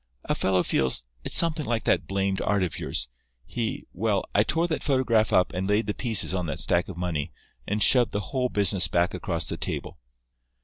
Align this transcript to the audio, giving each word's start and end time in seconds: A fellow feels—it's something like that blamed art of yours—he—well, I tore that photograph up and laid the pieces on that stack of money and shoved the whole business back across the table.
A 0.25 0.33
fellow 0.33 0.63
feels—it's 0.63 1.35
something 1.35 1.63
like 1.67 1.83
that 1.83 2.07
blamed 2.07 2.41
art 2.41 2.63
of 2.63 2.79
yours—he—well, 2.79 4.23
I 4.33 4.41
tore 4.41 4.67
that 4.67 4.83
photograph 4.83 5.31
up 5.31 5.53
and 5.53 5.67
laid 5.69 5.85
the 5.85 5.93
pieces 5.93 6.33
on 6.33 6.47
that 6.47 6.57
stack 6.57 6.87
of 6.89 6.97
money 6.97 7.31
and 7.67 7.83
shoved 7.83 8.09
the 8.11 8.19
whole 8.31 8.49
business 8.49 8.87
back 8.87 9.13
across 9.13 9.45
the 9.47 9.57
table. 9.57 9.99